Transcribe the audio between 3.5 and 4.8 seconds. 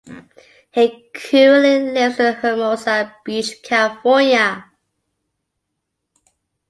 California.